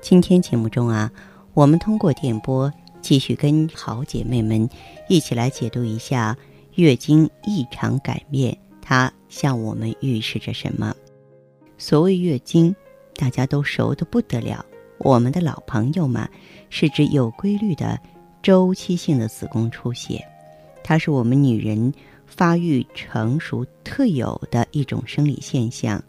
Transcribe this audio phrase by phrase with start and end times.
[0.00, 1.10] 今天节目中啊，
[1.54, 4.68] 我们通过电波继续跟好姐妹们
[5.08, 6.36] 一起来解读一下
[6.76, 10.94] 月经异常改变，它向我们预示着什么？
[11.76, 12.74] 所谓月经，
[13.16, 14.64] 大家都熟的不得了。
[14.98, 16.26] 我们的老朋友们
[16.70, 18.00] 是指有规律的
[18.40, 20.24] 周期性的子宫出血，
[20.82, 21.92] 它是我们女人
[22.24, 26.02] 发育成熟特有的一种生理现象，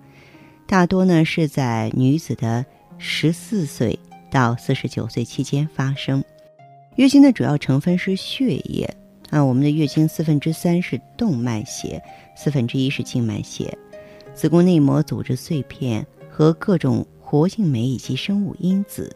[0.67, 2.63] 大多呢是在女子的。
[3.02, 3.98] 十四岁
[4.30, 6.22] 到四十九岁期间发生，
[6.97, 8.94] 月经的主要成分是血液
[9.30, 9.44] 啊。
[9.44, 12.03] 我们的月经四分之三是动脉血，
[12.36, 13.75] 四分之一是静脉血。
[14.36, 19.16] 子宫内膜组织碎片和各种活性酶以及生物因子。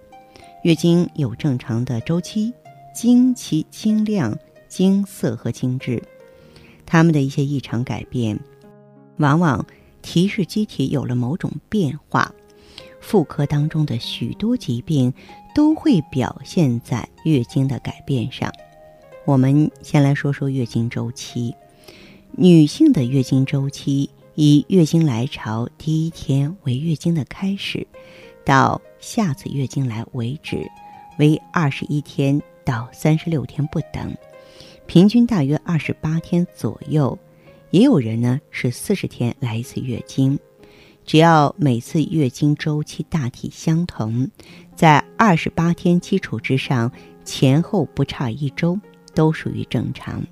[0.63, 2.53] 月经有正常的周期，
[2.95, 4.37] 经期、经量、
[4.69, 6.01] 经色和经质，
[6.85, 8.39] 它们的一些异常改变，
[9.17, 9.65] 往往
[10.01, 12.33] 提示机体有了某种变化。
[13.03, 15.13] 妇科当中的许多疾病
[15.53, 18.51] 都会表现在月经的改变上。
[19.25, 21.53] 我们先来说说月经周期。
[22.31, 27.85] 女性的月经周期以月经来潮第一天为月经的开始，
[28.45, 30.65] 到下次月经来为止，
[31.19, 34.15] 为二十一天到三十六天不等，
[34.87, 37.15] 平均大约二十八天左右。
[37.69, 40.39] 也有人呢是四十天来一次月经。
[41.05, 44.29] 只要每次月经周期大体相同，
[44.75, 46.91] 在二十八天基础之上，
[47.25, 48.79] 前后不差一周，
[49.13, 50.23] 都属于正常。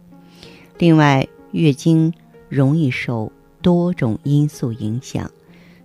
[0.78, 2.14] 另外，月经
[2.48, 3.32] 容易受
[3.62, 5.30] 多种因素影响，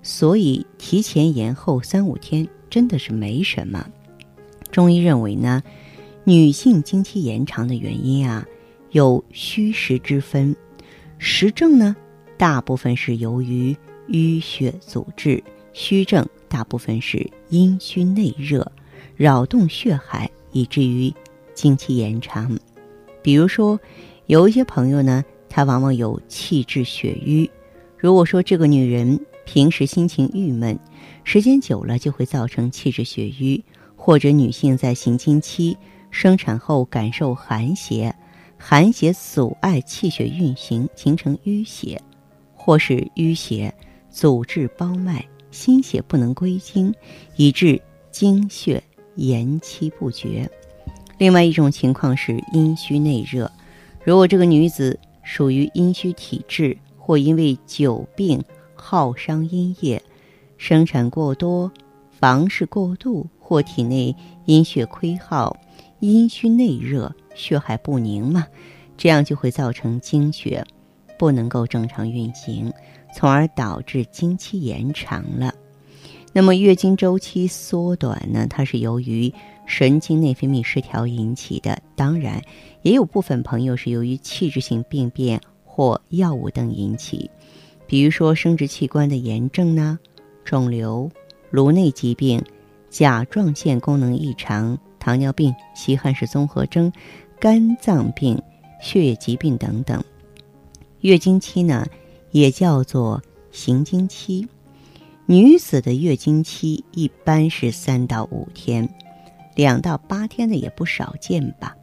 [0.02, 3.88] 所以提前延后三五天真的是没什么。
[4.70, 5.62] 中医认为呢，
[6.22, 8.46] 女性经期延长的原因啊，
[8.92, 10.54] 有虚实之分。
[11.18, 11.96] 实证呢，
[12.38, 13.76] 大部分是由于。
[14.08, 18.70] 淤血阻滞，虚症大部分是阴虚内热，
[19.16, 21.12] 扰动血海，以至于
[21.54, 22.58] 经期延长。
[23.22, 23.78] 比如说，
[24.26, 27.50] 有一些朋友呢，她往往有气滞血瘀。
[27.98, 30.78] 如果说这个女人平时心情郁闷，
[31.24, 33.62] 时间久了就会造成气滞血瘀；
[33.96, 35.76] 或者女性在行经期、
[36.10, 38.14] 生产后感受寒邪，
[38.56, 42.00] 寒邪阻碍气血运行，形成淤血，
[42.54, 43.74] 或是淤血。
[44.16, 46.94] 阻滞包脉，心血不能归经，
[47.36, 47.78] 以致
[48.10, 48.82] 经血
[49.16, 50.50] 延期不绝。
[51.18, 53.52] 另外一种情况是阴虚内热，
[54.02, 58.42] 如果这个女子属于阴虚体质，或因为久病
[58.74, 60.02] 耗伤阴液，
[60.56, 61.70] 生产过多、
[62.10, 64.16] 房事过度，或体内
[64.46, 65.54] 阴血亏耗，
[66.00, 68.46] 阴虚内热，血海不宁嘛，
[68.96, 70.64] 这样就会造成经血
[71.18, 72.72] 不能够正常运行。
[73.16, 75.54] 从而导致经期延长了。
[76.34, 78.46] 那么月经周期缩短呢？
[78.46, 79.32] 它是由于
[79.64, 81.80] 神经内分泌失调引起的。
[81.94, 82.42] 当然，
[82.82, 87.30] 也有部分朋友是由于器质性病变或药物等引起，
[87.86, 89.98] 比如说生殖器官的炎症呢、
[90.44, 91.10] 肿瘤、
[91.48, 92.44] 颅内疾病、
[92.90, 96.92] 甲状腺功能异常、糖尿病、稀罕式综合征、
[97.40, 98.38] 肝脏病、
[98.82, 100.04] 血液疾病等等。
[101.00, 101.86] 月经期呢？
[102.36, 104.46] 也叫做行经期，
[105.24, 108.86] 女子的月经期一般是三到五天，
[109.54, 111.74] 两到八天的也不少见吧。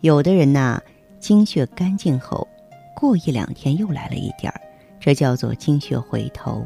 [0.00, 0.80] 有的人呐，
[1.18, 2.46] 经血干净后，
[2.94, 4.60] 过一两天又来了一点儿，
[5.00, 6.64] 这叫做经血回头，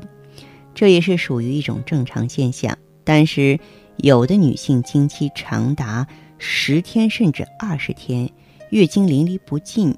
[0.75, 2.77] 这也是属于一种正常现象。
[3.05, 3.59] 但是，
[3.97, 6.07] 有的女性经期长达
[6.37, 8.29] 十天甚至二十天，
[8.69, 9.95] 月经淋漓不尽；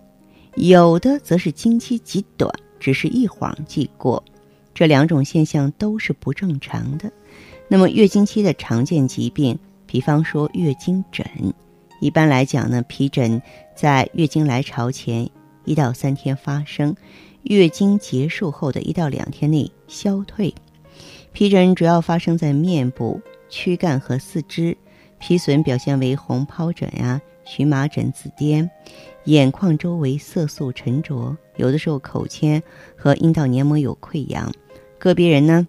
[0.54, 2.48] 有的则是经期极短。
[2.78, 4.22] 只是一晃即过，
[4.74, 7.10] 这两种现象都是不正常的。
[7.68, 11.26] 那么月经期的常见疾病，比方说月经疹，
[12.00, 13.40] 一般来讲呢，皮疹
[13.74, 15.28] 在月经来潮前
[15.64, 16.94] 一到三天发生，
[17.42, 20.54] 月经结束后的一到两天内消退。
[21.32, 24.76] 皮疹主要发生在面部、躯干和四肢，
[25.18, 28.68] 皮损表现为红疱疹呀、荨麻疹、紫癜。
[29.26, 32.62] 眼眶周围色素沉着，有的时候口腔
[32.96, 34.52] 和阴道黏膜有溃疡，
[34.98, 35.66] 个别人呢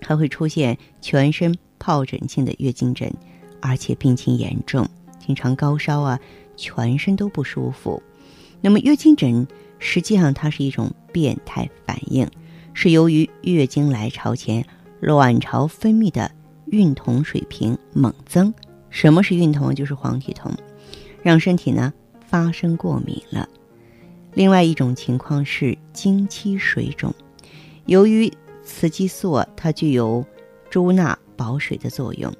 [0.00, 3.12] 还会出现全身疱疹性的月经疹，
[3.60, 4.88] 而且病情严重，
[5.24, 6.18] 经常高烧啊，
[6.56, 8.02] 全身都不舒服。
[8.62, 9.46] 那么月经疹
[9.78, 12.26] 实际上它是一种变态反应，
[12.72, 14.64] 是由于月经来潮前
[15.00, 16.30] 卵巢分泌的
[16.68, 18.52] 孕酮水平猛增。
[18.88, 19.74] 什么是孕酮？
[19.74, 20.50] 就是黄体酮，
[21.22, 21.92] 让身体呢
[22.36, 23.48] 发生过敏了。
[24.34, 27.14] 另外一种情况是经期水肿，
[27.86, 28.30] 由于
[28.62, 30.22] 雌激素啊，它具有
[30.68, 32.30] 诸纳保水的作用，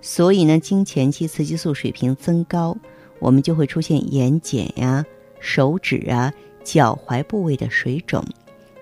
[0.00, 2.74] 所以呢，经前期雌激素水平增高，
[3.18, 5.04] 我们就会出现眼睑呀、
[5.40, 6.32] 手指啊、
[6.64, 8.24] 脚踝部位的水肿。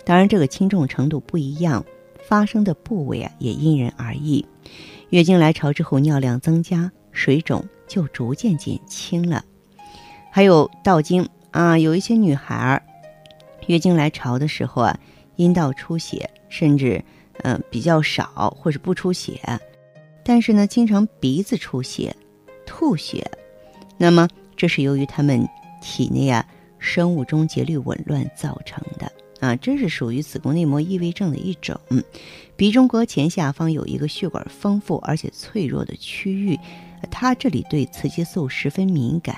[0.05, 1.85] 当然，这个轻重程度不一样，
[2.29, 4.47] 发生的部位啊也因人而异。
[5.11, 9.45] 月经来潮之后，尿量增加，水肿就逐渐减轻了。
[10.33, 11.29] 还有道经。
[11.53, 12.83] 啊，有一些女孩儿
[13.67, 14.99] 月经来潮的时候啊，
[15.37, 17.05] 阴道出血，甚至
[17.43, 19.39] 嗯比较少或者不出血，
[20.25, 22.17] 但是呢，经常鼻子出血、
[22.65, 23.31] 吐血，
[23.99, 24.27] 那么
[24.57, 25.47] 这是由于她们
[25.83, 26.43] 体内啊
[26.79, 29.13] 生物钟节律紊乱造成的
[29.47, 31.79] 啊，这是属于子宫内膜异位症的一种。
[32.57, 36.59] 鼻中隔前下方有一个血管丰富而且脆弱的区域，
[37.11, 39.37] 它这里对雌激素十分敏感。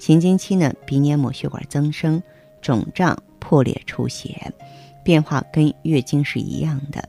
[0.00, 2.20] 行经期呢，鼻黏膜血管增生、
[2.62, 4.50] 肿胀、破裂、出血，
[5.04, 7.06] 变化跟月经是一样的。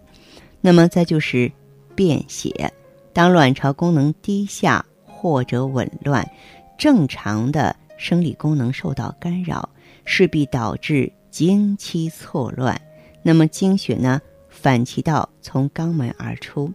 [0.60, 1.50] 那么再就是
[1.96, 2.74] 便血，
[3.14, 6.30] 当卵巢功能低下或者紊乱，
[6.78, 9.70] 正常的生理功能受到干扰，
[10.04, 12.80] 势必导致经期错乱。
[13.24, 16.70] 那么经血呢，反其道从肛门而出，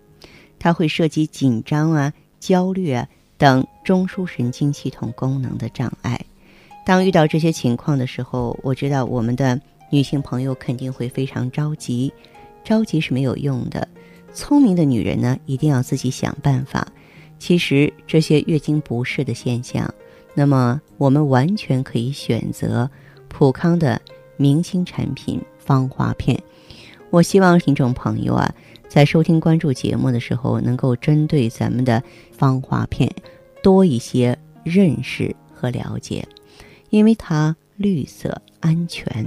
[0.58, 2.10] 它会涉及紧张啊、
[2.40, 3.06] 焦虑啊。
[3.38, 6.20] 等中枢神经系统功能的障碍，
[6.84, 9.60] 当遇到这些情况的时候，我知道我们的
[9.90, 12.12] 女性朋友肯定会非常着急，
[12.64, 13.86] 着急是没有用的。
[14.32, 16.86] 聪明的女人呢，一定要自己想办法。
[17.38, 19.92] 其实这些月经不适的现象，
[20.34, 22.90] 那么我们完全可以选择
[23.28, 24.00] 普康的
[24.36, 26.38] 明星产品芳华片。
[27.16, 28.54] 我希望听众朋友啊。
[28.90, 33.10] 在收听关注节目的时候，能够针对咱们的芳华片
[33.62, 36.28] 多一些认识和了解，
[36.90, 39.26] 因为它绿色安全，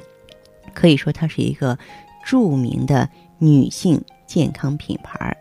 [0.76, 1.76] 可以说它是一个
[2.24, 3.10] 著名的
[3.40, 5.36] 女性健康品牌。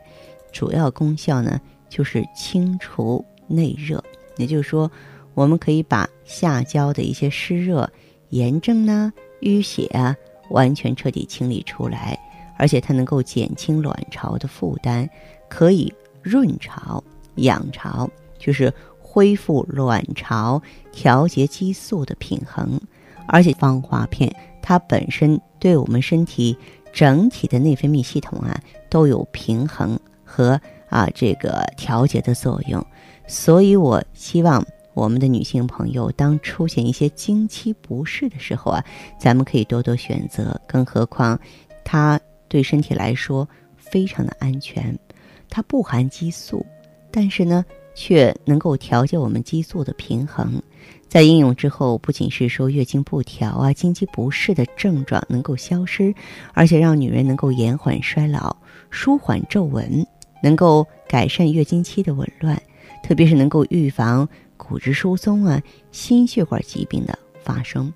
[0.51, 1.61] 主要功效呢
[1.91, 4.03] 就是清除内热，
[4.39, 4.91] 也就是说，
[5.35, 7.91] 我们可以把下焦的一些湿热、
[8.31, 9.13] 炎症呢、
[9.43, 10.17] 淤血啊，
[10.49, 12.19] 完全彻底清理出来。
[12.59, 15.09] 而且它能够减轻卵巢的负担，
[15.49, 15.91] 可以
[16.21, 17.03] 润巢、
[17.37, 18.71] 养巢，就是
[19.01, 20.61] 恢复卵巢、
[20.93, 22.79] 调节激素的平衡。
[23.29, 26.57] 而且芳华片它本身对我们身体
[26.93, 28.61] 整体的内分泌系统啊
[28.91, 32.85] 都有平衡和啊这个调节的作用。
[33.27, 34.65] 所以我希望
[34.95, 38.85] 我们的女性朋友，当出现一些经期不适的时候啊，
[39.19, 40.61] 咱们可以多多选择。
[40.67, 41.39] 更何况
[41.85, 42.19] 它。
[42.49, 44.97] 对身体来说非常的安全，
[45.49, 46.65] 它不含激素，
[47.11, 47.65] 但是呢，
[47.95, 50.61] 却能够调节我们激素的平衡。
[51.09, 56.15] 在应用之后，不仅是说月经不调啊、经期不适的症状能够消失，
[56.53, 58.55] 而且让女人能够延缓衰老、
[58.91, 60.07] 舒缓皱纹，
[60.43, 62.61] 能够改善月经期的紊乱，
[63.03, 64.29] 特别是能够预防
[64.59, 67.91] 骨质疏松啊、心血管疾病的发生。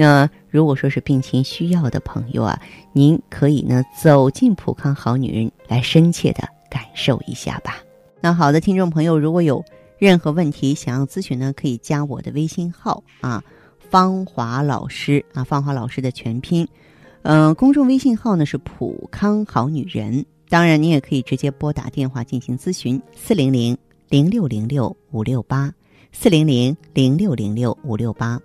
[0.00, 2.58] 那如果说是病情需要的朋友啊，
[2.94, 7.74] 您可以呢走进普康好女人来深切的感受一下吧。
[8.18, 9.62] 那好的，听众朋友，如果有
[9.98, 13.44] 任何问题想要咨询呢，可以加我的微信号啊，
[13.90, 16.66] 芳华老师啊，芳华老师的全拼，
[17.20, 20.24] 嗯，公众微信号呢是普康好女人。
[20.48, 23.76] 当然，您也可以直接拨打电话进行咨询，四零零
[24.08, 25.70] 零六零六五六八，
[26.10, 28.40] 四零零零六零六五六八。